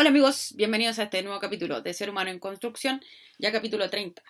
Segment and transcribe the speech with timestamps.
[0.00, 3.02] Hola amigos, bienvenidos a este nuevo capítulo de Ser Humano en Construcción,
[3.38, 4.22] ya capítulo 30.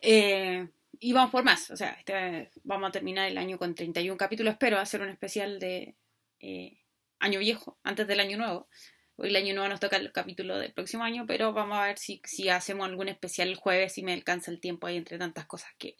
[0.00, 4.16] Eh, y vamos por más, o sea, este, vamos a terminar el año con 31
[4.16, 5.96] capítulos, espero hacer un especial de
[6.38, 6.78] eh,
[7.18, 8.68] año viejo, antes del año nuevo.
[9.16, 11.98] Hoy el año nuevo nos toca el capítulo del próximo año, pero vamos a ver
[11.98, 15.68] si, hacemos algún especial el jueves, si me alcanza el tiempo ahí entre tantas cosas
[15.76, 15.98] que,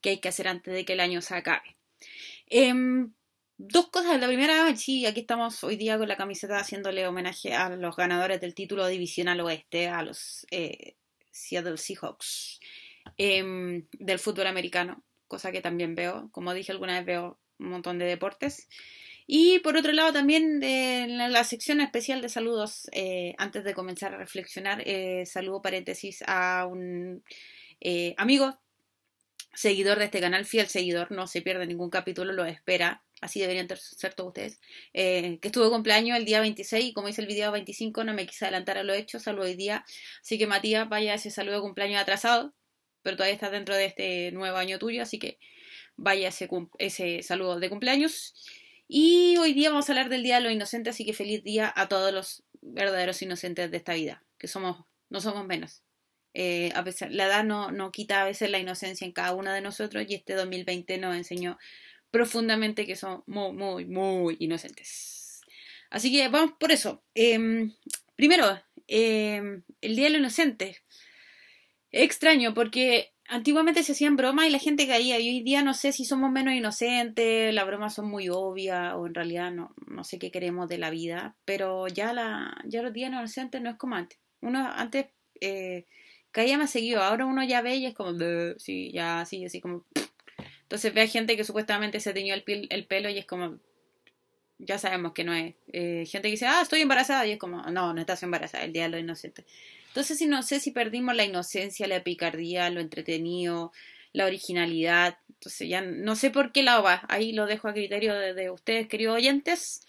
[0.00, 1.76] que hay que hacer antes de que el año se acabe.
[2.46, 3.12] Em,
[3.56, 4.18] Dos cosas.
[4.20, 8.40] La primera, sí, aquí estamos hoy día con la camiseta haciéndole homenaje a los ganadores
[8.40, 10.96] del título divisional oeste, a los eh,
[11.30, 12.58] Seattle Seahawks
[13.16, 16.30] em, del fútbol americano, cosa que también veo.
[16.32, 18.68] Como dije alguna vez, veo un montón de deportes.
[19.24, 24.14] Y por otro lado, también de la sección especial de saludos, eh, antes de comenzar
[24.14, 27.22] a reflexionar, eh, saludo paréntesis a un
[28.16, 28.58] amigo,
[29.54, 33.66] seguidor de este canal, fiel seguidor, no se pierde ningún capítulo, lo espera así deberían
[33.76, 34.60] ser todos ustedes,
[34.92, 38.26] eh, que estuvo cumpleaños el día 26 y como dice el video 25 no me
[38.26, 39.82] quise adelantar a lo hecho, salvo hoy día.
[40.20, 42.52] Así que Matías, vaya ese saludo de cumpleaños atrasado,
[43.02, 45.38] pero todavía está dentro de este nuevo año tuyo, así que
[45.96, 48.34] vaya ese, ese saludo de cumpleaños.
[48.86, 51.72] Y hoy día vamos a hablar del Día de los Inocentes, así que feliz día
[51.74, 55.82] a todos los verdaderos inocentes de esta vida, que somos, no somos menos.
[56.34, 59.52] Eh, a pesar, la edad no, no quita a veces la inocencia en cada uno
[59.52, 61.58] de nosotros y este 2020 nos enseñó
[62.14, 65.40] profundamente que son muy, muy, inocentes.
[65.90, 67.02] Así que vamos por eso.
[67.12, 67.72] Em,
[68.14, 70.84] primero, em, el Día de los Inocentes.
[71.90, 75.18] Extraño porque antiguamente se hacían bromas y la gente caía.
[75.18, 79.08] Y hoy día no sé si somos menos inocentes, las bromas son muy obvias o
[79.08, 81.36] en realidad no, no sé qué queremos de la vida.
[81.44, 84.20] Pero ya, la, ya los días inocentes no es como antes.
[84.40, 85.06] Uno antes
[85.40, 85.86] eh,
[86.30, 88.12] caía más seguido, ahora uno ya ve y es como,
[88.58, 89.84] sí, ya así, así como...
[90.74, 93.60] Entonces ve gente que supuestamente se teñió el, el pelo y es como,
[94.58, 95.54] ya sabemos que no es.
[95.72, 98.72] Eh, gente que dice, ah, estoy embarazada y es como, no, no estás embarazada, el
[98.72, 99.44] día de lo inocente.
[99.86, 103.70] Entonces no sé si perdimos la inocencia, la picardía, lo entretenido,
[104.12, 105.18] la originalidad.
[105.28, 107.04] Entonces ya no sé por qué lado va.
[107.08, 109.80] Ahí lo dejo a criterio de, ustedes, queridos oyentes.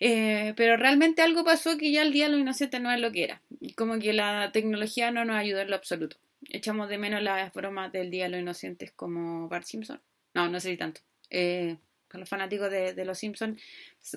[0.00, 3.12] Eh, pero realmente algo pasó que ya el día de lo inocente no es lo
[3.12, 3.42] que era.
[3.76, 6.16] Como que la tecnología no nos ayudó en lo absoluto
[6.48, 10.00] echamos de menos las bromas del Día de los Inocentes como Bart Simpson.
[10.34, 11.00] No, no sé si tanto.
[11.30, 11.76] Eh,
[12.08, 13.60] para los fanáticos de, los Simpsons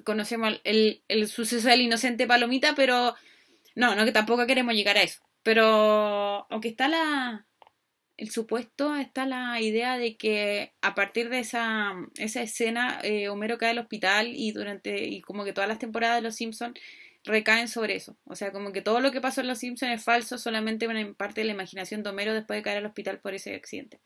[0.03, 3.15] conocemos el, el, suceso del inocente Palomita, pero
[3.75, 5.21] no, no que tampoco queremos llegar a eso.
[5.43, 7.45] Pero aunque está la
[8.21, 13.57] el supuesto, está la idea de que a partir de esa, esa escena eh, Homero
[13.57, 16.79] cae al hospital y durante y como que todas las temporadas de los Simpsons
[17.23, 18.17] recaen sobre eso.
[18.25, 21.13] O sea, como que todo lo que pasó en Los Simpsons es falso, solamente una
[21.13, 23.99] parte de la imaginación de Homero después de caer al hospital por ese accidente.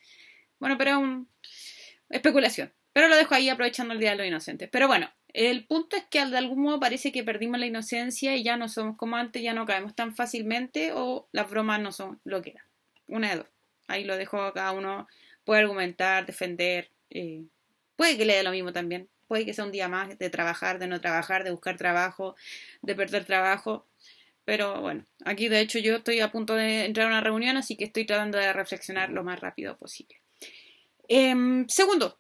[0.60, 1.30] Bueno, pero es un...
[2.10, 2.74] especulación.
[2.94, 4.70] Pero lo dejo ahí aprovechando el Día de los Inocentes.
[4.72, 8.44] Pero bueno, el punto es que de algún modo parece que perdimos la inocencia y
[8.44, 12.22] ya no somos como antes, ya no caemos tan fácilmente o las bromas no son
[12.24, 12.66] lo que eran.
[13.08, 13.48] Una de dos.
[13.88, 15.08] Ahí lo dejo a cada uno.
[15.44, 16.90] Puede argumentar, defender.
[17.10, 17.44] Eh,
[17.98, 19.10] puede que le dé lo mismo también.
[19.28, 22.36] Puede que sea un día más de trabajar, de no trabajar, de buscar trabajo,
[22.82, 23.86] de perder trabajo.
[24.46, 27.76] Pero bueno, aquí de hecho yo estoy a punto de entrar a una reunión, así
[27.76, 30.22] que estoy tratando de reflexionar lo más rápido posible.
[31.08, 32.20] Em, segundo,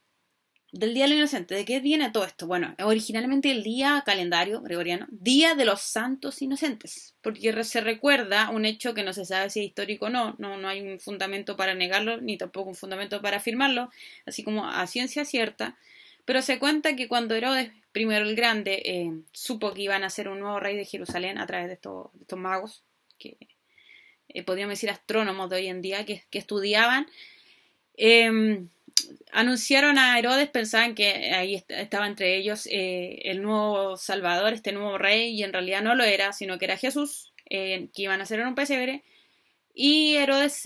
[0.75, 1.55] del Día del Inocente.
[1.55, 2.47] ¿De qué viene todo esto?
[2.47, 8.65] Bueno, originalmente el día calendario gregoriano, Día de los Santos Inocentes, porque se recuerda un
[8.65, 11.55] hecho que no se sabe si es histórico o no, no, no hay un fundamento
[11.55, 13.89] para negarlo, ni tampoco un fundamento para afirmarlo,
[14.25, 15.77] así como a ciencia cierta,
[16.25, 20.27] pero se cuenta que cuando Herodes I el Grande eh, supo que iban a ser
[20.27, 22.83] un nuevo rey de Jerusalén a través de estos, magos,
[23.17, 23.37] que
[24.29, 27.07] eh, podríamos decir astrónomos de hoy en día, que, estudiaban,
[27.95, 28.67] em,
[29.31, 34.97] anunciaron a Herodes, pensaban que ahí estaba entre ellos eh, el nuevo Salvador, este nuevo
[34.97, 38.39] rey, y en realidad no lo era, sino que era Jesús, que iban a ser
[38.39, 39.03] en un pesebre.
[39.73, 40.63] Y Herodes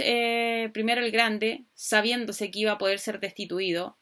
[0.71, 3.97] primero el Grande, sabiéndose que iba a poder ser destituido,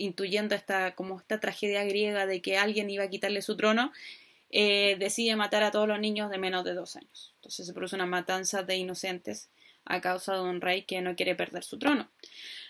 [0.00, 3.92] intuyendo esta, como esta tragedia griega de que alguien iba a quitarle su trono,
[4.50, 7.32] eh, decide matar a todos los niños de menos de dos años.
[7.36, 9.50] Entonces se produce una matanza de inocentes
[9.84, 12.10] a causa de un rey que no quiere perder su trono.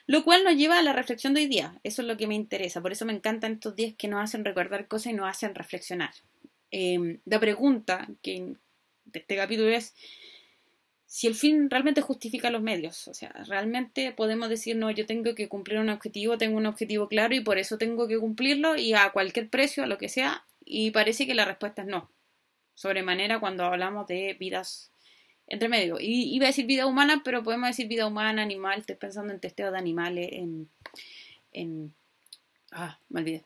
[0.06, 1.78] Lo cual nos lleva a la reflexión de hoy día.
[1.84, 2.82] Eso es lo que me interesa.
[2.82, 6.10] Por eso me encantan estos días que nos hacen recordar cosas y nos hacen reflexionar.
[6.70, 8.55] Eh, la pregunta que
[9.05, 9.94] de este capítulo es
[11.12, 13.08] si el fin realmente justifica los medios.
[13.08, 17.08] O sea, realmente podemos decir, no, yo tengo que cumplir un objetivo, tengo un objetivo
[17.08, 20.44] claro y por eso tengo que cumplirlo y a cualquier precio, a lo que sea.
[20.64, 22.12] Y parece que la respuesta es no.
[22.76, 24.92] Sobremanera cuando hablamos de vidas
[25.48, 25.96] entre medio.
[25.98, 28.78] Y iba a decir vida humana, pero podemos decir vida humana, animal.
[28.78, 30.68] Estoy pensando en testeo de animales, en.
[31.50, 31.92] en
[32.70, 33.42] ah, me olvidé.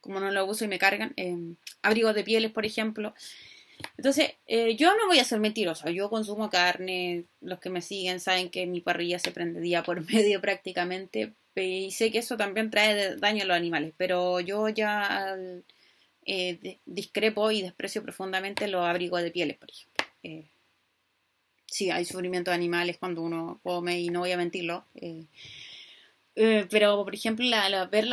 [0.00, 1.12] Como no lo uso y me cargan.
[1.14, 3.14] En abrigos de pieles, por ejemplo.
[3.96, 8.20] Entonces, eh, yo no voy a ser mentirosa, yo consumo carne, los que me siguen
[8.20, 12.70] saben que mi parrilla se prende día por medio prácticamente, y sé que eso también
[12.70, 15.36] trae daño a los animales, pero yo ya
[16.30, 20.04] eh, discrepo y desprecio profundamente los abrigos de pieles, por ejemplo.
[20.22, 20.50] Eh,
[21.64, 24.84] sí, hay sufrimiento de animales cuando uno come y no voy a mentirlo.
[24.94, 25.26] Eh,
[26.70, 28.06] pero, por ejemplo, la, ver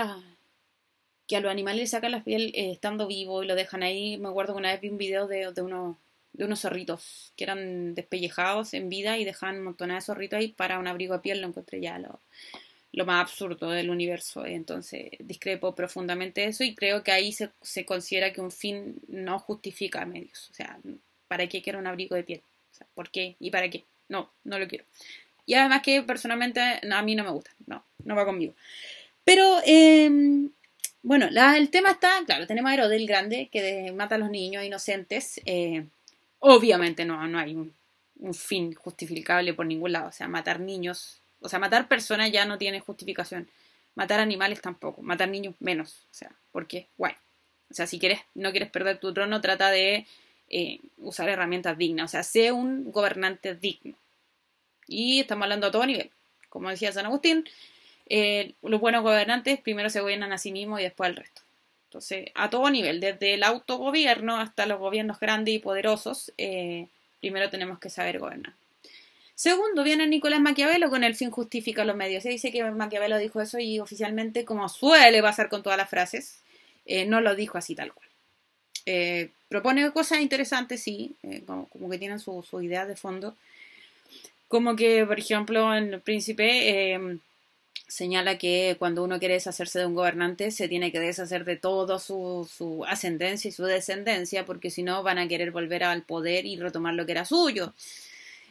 [1.28, 4.18] que a los animales le sacan la piel estando vivo y lo dejan ahí.
[4.18, 5.98] Me acuerdo que una vez vi un video de, de, unos,
[6.34, 10.80] de unos zorritos que eran despellejados en vida y dejaban montón de zorritos ahí para
[10.80, 11.42] un abrigo de piel.
[11.42, 12.20] Lo encontré ya lo,
[12.92, 14.46] lo más absurdo del universo.
[14.46, 19.40] Entonces discrepo profundamente eso y creo que ahí se, se considera que un fin no
[19.40, 20.50] justifica medios.
[20.52, 20.80] O sea,
[21.28, 22.42] ¿para qué quiero un abrigo de piel?
[22.72, 23.36] O sea, ¿Por qué?
[23.40, 23.84] ¿Y para qué?
[24.10, 24.86] No, no lo quiero.
[25.46, 27.52] Y además que personalmente a mí no me gusta.
[27.68, 28.54] No, no va conmigo.
[29.24, 30.50] Pero, em,
[31.06, 34.64] bueno, el tema está, claro, tenemos a Herodes el Grande que mata a los niños
[34.64, 35.40] inocentes.
[35.46, 35.86] Eh,
[36.40, 37.74] obviamente no, no hay un,
[38.34, 40.10] fin justificable por ningún lado.
[40.10, 43.48] O sea, matar niños o sea, matar personas ya no tiene justificación.
[43.94, 45.04] Matar animales tampoco.
[45.04, 46.08] Matar niños menos.
[46.12, 47.18] O sea, porque, bueno.
[47.70, 50.08] O sea, si quieres, no quieres perder tu trono, trata de
[50.50, 52.06] eh, usar herramientas dignas.
[52.06, 53.96] O sea, sé un gobernante digno.
[54.88, 56.10] Y estamos hablando a todo nivel.
[56.50, 57.48] Como decía San Agustín,
[58.08, 61.42] eh, los buenos gobernantes primero se gobiernan a sí mismos y después al resto.
[61.90, 66.88] Entonces, a todo nivel, desde el autogobierno hasta los gobiernos grandes y poderosos, eh,
[67.22, 68.54] primero tenemos que saber gobernar.
[69.34, 72.24] Segundo, viene Nicolás Maquiavelo con el fin justifica los medios.
[72.24, 76.40] Se dice que Maquiavelo dijo eso y oficialmente, como suele pasar con todas las frases,
[76.86, 78.10] eh, no lo dijo así tal cual.
[79.50, 81.16] Propone cosas interesantes, sí,
[81.46, 83.36] como, que tienen su, su, idea de fondo.
[84.48, 86.98] Como que, por ejemplo, en El Príncipe
[87.88, 92.00] señala que cuando uno quiere deshacerse de un gobernante se tiene que deshacer de todo
[92.00, 96.46] su, su ascendencia y su descendencia, porque si no van a querer volver al poder
[96.46, 97.74] y retomar lo que era suyo.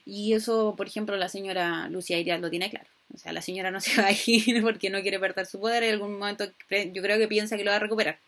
[0.06, 2.86] Y eso, por ejemplo, la señora Lucia Irias lo tiene claro.
[3.14, 5.82] O sea, la señora no se va a ir porque no quiere perder su poder.
[5.82, 8.18] En algún momento yo creo que piensa que lo va a recuperar.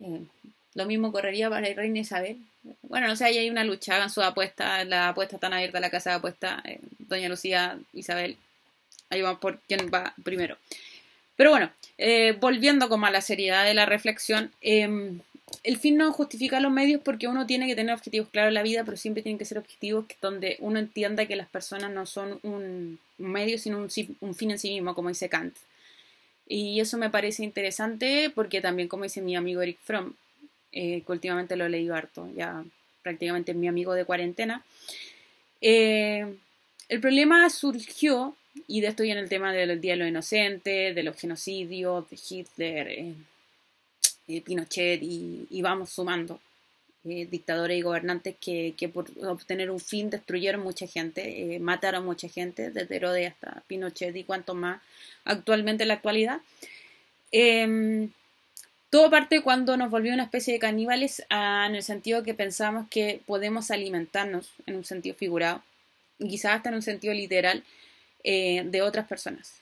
[0.00, 0.22] Eh,
[0.74, 2.38] lo mismo correría para la reina Isabel.
[2.82, 5.90] Bueno, no sé, ahí hay una lucha, hagan su apuesta, la apuesta está abierta, la
[5.90, 8.36] casa de apuesta, eh, doña Lucía, Isabel,
[9.10, 10.56] ahí vamos por quién va primero.
[11.36, 15.20] Pero bueno, eh, volviendo como a la seriedad de la reflexión, em,
[15.62, 18.62] el fin no justifica los medios porque uno tiene que tener objetivos claros en la
[18.62, 22.38] vida, pero siempre tienen que ser objetivos donde uno entienda que las personas no son
[22.42, 23.90] un, medio, sino un,
[24.34, 25.56] fin en sí mismo, como dice Kant.
[26.46, 30.14] Y eso me parece interesante porque también, como dice mi amigo Eric Fromm,
[30.72, 32.64] eh, que últimamente lo he leído harto, ya
[33.02, 34.64] prácticamente mi amigo de cuarentena,
[35.60, 36.34] eh,
[36.88, 38.34] el problema surgió,
[38.66, 42.18] y de esto viene el tema del Día de los Inocentes, de los genocidios, de
[42.28, 43.14] Hitler, eh,
[44.28, 46.40] eh, Pinochet y, vamos sumando
[47.04, 52.70] eh, dictadores y gobernantes que, por obtener un fin destruyeron mucha gente, mataron mucha gente,
[52.70, 54.80] desde Herodes hasta Pinochet y cuanto más
[55.24, 56.40] actualmente en la actualidad.
[57.30, 58.10] Em,
[58.90, 63.20] todo parte cuando nos volvió una especie de caníbales en el sentido que pensamos que
[63.26, 65.62] podemos alimentarnos en un sentido figurado
[66.18, 67.62] quizás hasta en un sentido literal
[68.24, 69.60] de otras personas.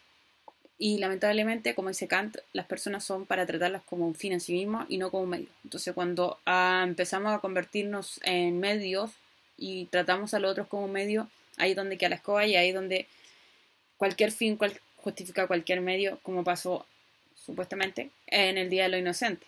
[0.78, 4.52] Y lamentablemente, como dice Kant, las personas son para tratarlas como un fin en sí
[4.52, 5.48] mismo y no como un medio.
[5.64, 9.10] Entonces, cuando ah, empezamos a convertirnos en medios
[9.56, 12.68] y tratamos a los otros como medio, ahí es donde queda la escoba y ahí
[12.68, 13.06] es donde
[13.96, 14.58] cualquier fin
[14.96, 16.84] justifica cualquier medio, como pasó
[17.46, 19.46] supuestamente en el Día de lo Inocente.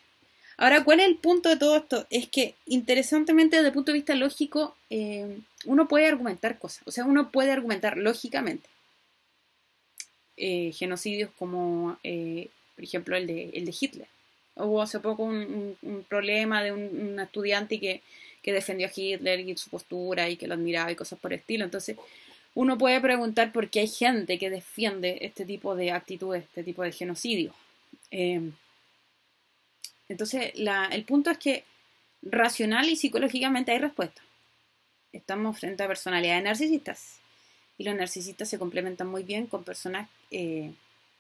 [0.57, 2.07] Ahora, ¿cuál es el punto de todo esto?
[2.11, 6.83] Es que, interesantemente, desde el punto de vista lógico, eh, uno puede argumentar cosas.
[6.87, 8.69] O sea, uno puede argumentar lógicamente
[10.39, 14.09] eh, genocidios como, eh, por ejemplo, el de, el de Hitler.
[14.57, 15.77] Hubo hace poco un,
[16.09, 18.03] problema de un, estudiante que,
[18.43, 21.41] que, defendió a Hitler y su postura y que lo admiraba y cosas por el
[21.41, 21.65] estilo.
[21.65, 21.97] Entonces,
[22.55, 26.83] uno puede preguntar por qué hay gente que defiende este tipo de actitudes, este tipo
[26.83, 27.55] de genocidio.
[28.11, 28.51] Eh,
[30.09, 31.65] entonces, el punto es que
[32.23, 34.23] racional y psicológicamente hay respuesta.
[35.13, 37.19] Estamos frente a personalidades narcisistas
[37.77, 40.73] y los narcisistas se complementan muy bien con personas, eh,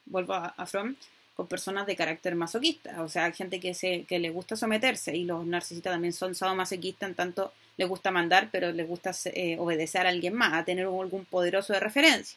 [0.07, 0.97] vuelvo a, a, Fromm,
[1.35, 5.25] con personas de carácter masoquista, o sea, gente que, se, que le gusta someterse y
[5.25, 10.05] los narcisistas también son sadomasoquistas en tanto les gusta mandar, pero les gusta eh, obedecer
[10.05, 12.37] a alguien más, a tener algún poderoso de referencia.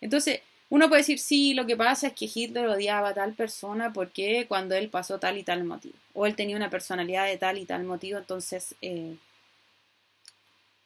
[0.00, 3.92] Entonces, uno puede decir, sí, lo que pasa es que Hitler odiaba a tal persona
[3.92, 7.58] porque cuando él pasó tal y tal motivo, o él tenía una personalidad de tal
[7.58, 9.16] y tal motivo, entonces eh,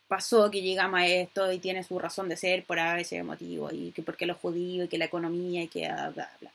[0.08, 3.92] pasó que llegamos a esto y tiene su razón de ser por ese motivo y
[3.92, 6.50] que porque los judíos y que la economía y que bla bla bla.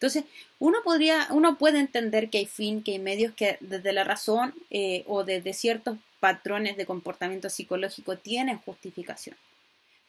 [0.00, 0.24] Entonces,
[0.58, 4.54] uno podría, uno puede entender que hay fin, que hay medios que desde la razón
[4.70, 9.36] eh, o desde ciertos patrones de comportamiento psicológico tienen justificación,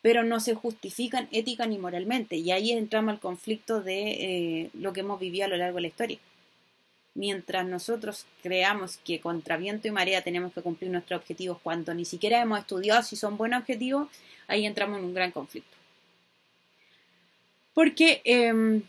[0.01, 2.37] pero no se justifican ética ni moralmente.
[2.37, 5.81] Y ahí entramos al conflicto de eh, lo que hemos vivido a lo largo de
[5.81, 6.19] la historia.
[7.13, 12.05] Mientras nosotros creamos que contra viento y marea tenemos que cumplir nuestros objetivos cuando ni
[12.05, 14.07] siquiera hemos estudiado si son buenos objetivos,
[14.47, 15.77] ahí entramos en un gran conflicto.
[17.73, 18.83] Porque em,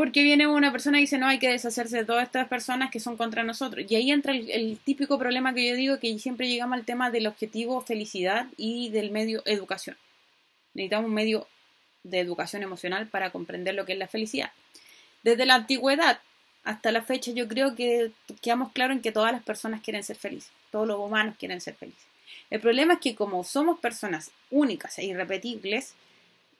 [0.00, 3.00] porque viene una persona y dice, no, hay que deshacerse de todas estas personas que
[3.00, 3.84] son contra nosotros.
[3.86, 7.26] Y ahí entra el, típico problema que yo digo, que siempre llegamos al tema del
[7.26, 9.98] objetivo felicidad y del medio educación.
[10.72, 11.46] Necesitamos un medio
[12.02, 14.52] de educación emocional para comprender lo que es la felicidad.
[15.22, 16.20] Desde la antigüedad
[16.64, 18.12] hasta la fecha yo creo que
[18.42, 21.74] quedamos claros en que todas las personas quieren ser felices, todos los humanos quieren ser
[21.74, 22.04] felices.
[22.50, 25.94] El problema es que como somos personas únicas e irrepetibles,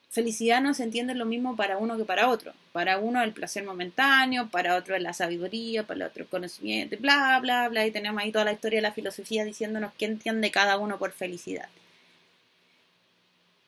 [0.09, 2.53] felicidad no se entiende lo mismo para uno que para otro.
[2.73, 7.69] Para uno el placer momentáneo, para otro la sabiduría, para otro el conocimiento, bla, bla,
[7.69, 7.87] bla.
[7.87, 11.13] Y tenemos ahí toda la historia de la filosofía diciéndonos qué entiende cada uno por
[11.13, 11.69] felicidad.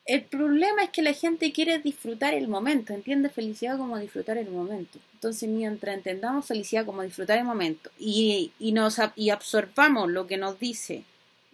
[0.05, 4.49] El problema es que la gente quiere disfrutar el momento, entiende felicidad como disfrutar el
[4.49, 4.99] momento.
[5.13, 10.35] Entonces, mientras entendamos felicidad como disfrutar el momento y, y, nos, y absorbamos lo que
[10.35, 11.03] nos dice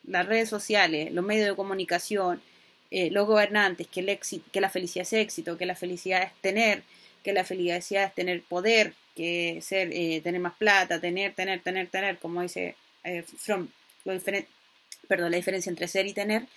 [0.07, 2.41] las redes sociales, los medios de comunicación,
[2.89, 6.33] eh, los gobernantes que, el éxito, que la felicidad es éxito, que la felicidad es
[6.41, 6.81] tener,
[7.23, 11.87] que la felicidad es tener poder, que ser, eh, tener más plata, tener, tener, tener,
[11.87, 13.67] tener, como dice eh, From,
[14.05, 16.47] la diferencia entre ser y tener,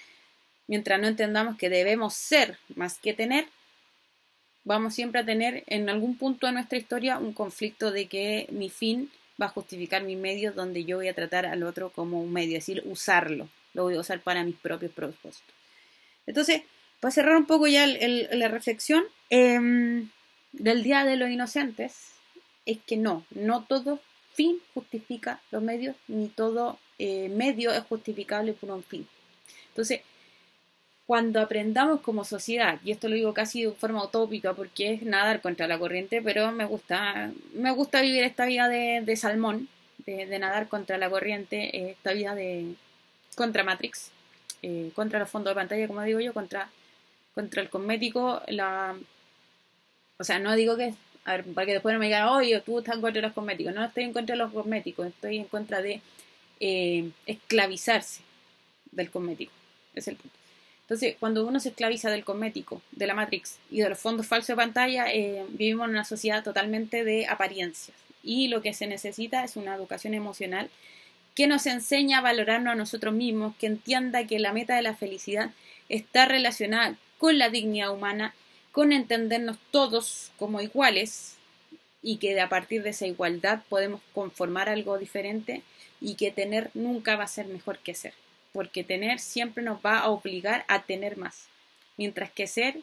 [0.73, 3.45] mientras no entendamos que debemos ser más que tener,
[4.65, 8.71] vamos siempre a tener en algún punto de nuestra historia un conflicto de que mi
[8.71, 12.33] fin va a justificar mi medio donde yo voy a tratar al otro como un
[12.33, 15.55] medio, es decir, usarlo, lo voy a usar para mis propios propósitos.
[16.27, 16.63] Entonces,
[17.01, 20.09] para cerrar un poco ya la reflexión em,
[20.53, 22.13] del Día de los Inocentes,
[22.65, 24.01] es que no, no todo
[24.33, 29.07] fin justifica los medios, ni todo eh, medio es justificable por un fin.
[29.69, 30.01] Entonces,
[31.13, 35.43] cuando aprendamos como sociedad, y esto lo digo casi de forma utópica porque es nadar
[35.43, 39.69] contra la corriente, pero me gusta, me gusta vivir esta vida de, salmón,
[40.07, 42.77] de, nadar contra la corriente, esta vida de
[43.37, 44.11] contra Matrix,
[44.63, 46.71] eh, contra los fondos de pantalla, como digo yo, contra,
[47.35, 48.97] contra el cosmético, la...
[50.19, 50.95] O sea, no digo que...
[51.27, 53.35] A ver, para que después no me digan, oye, tú estás en contra de los
[53.35, 53.75] cosméticos.
[53.75, 56.01] No estoy en contra de los cosméticos, estoy en contra de
[56.59, 58.23] eh, esclavizarse
[58.91, 59.53] del cosmético.
[59.95, 60.42] Es el punto.
[60.83, 64.49] Entonces, cuando uno se esclaviza del cosmético, de la Matrix y de los fondos falsos
[64.49, 67.97] de pantalla, eh, vivimos en una sociedad totalmente de apariencias.
[68.23, 70.71] Y lo que se necesita es una educación emocional
[71.35, 74.95] que nos enseña a valorarnos a nosotros mismos, que entienda que la meta de la
[74.95, 75.51] felicidad
[75.89, 78.35] está relacionada con la dignidad humana,
[78.71, 81.37] con entendernos todos como iguales
[82.03, 85.63] y que a partir de esa igualdad podemos conformar algo diferente
[86.01, 88.13] y que tener nunca va a ser mejor que ser,
[88.53, 91.49] porque tener siempre nos va a obligar a tener más,
[91.97, 92.77] mientras que ser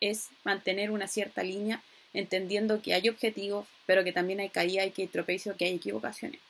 [0.00, 1.82] es mantener una cierta línea,
[2.12, 6.40] entendiendo que hay objetivos, pero que también hay caída y que hay que hay equivocaciones.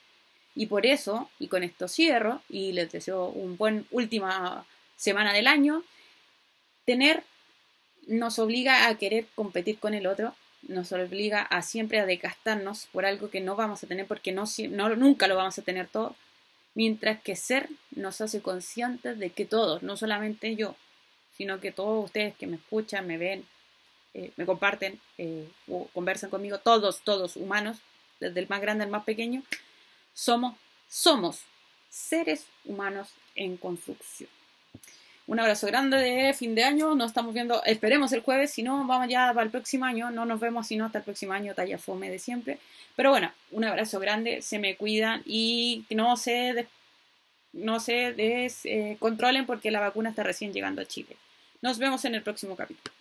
[0.55, 5.47] Y por eso, y con esto cierro, y les deseo un buen última semana del
[5.47, 5.83] año,
[6.85, 7.23] tener
[8.07, 10.35] nos obliga a querer competir con el otro,
[10.67, 14.45] nos obliga a siempre a decastarnos por algo que no vamos a tener porque no,
[14.69, 16.15] no, nunca lo vamos a tener todo,
[16.75, 20.75] mientras que ser nos hace conscientes de que todos, no solamente yo,
[21.35, 23.45] sino que todos ustedes que me escuchan, me ven,
[24.13, 27.77] eh, me comparten eh, o conversan conmigo, todos, todos humanos,
[28.19, 29.43] desde el más grande al más pequeño,
[30.13, 30.55] somos,
[30.87, 31.41] somos
[31.89, 34.29] seres humanos en construcción.
[35.27, 36.93] Un abrazo grande de fin de año.
[36.93, 38.51] Nos estamos viendo, esperemos el jueves.
[38.51, 40.11] Si no, vamos ya para el próximo año.
[40.11, 42.59] No nos vemos sino hasta el próximo año, talla fome de siempre.
[42.95, 44.41] Pero bueno, un abrazo grande.
[44.41, 46.67] Se me cuidan y no se,
[47.53, 51.17] no se descontrolen porque la vacuna está recién llegando a Chile.
[51.61, 52.94] Nos vemos en el próximo capítulo.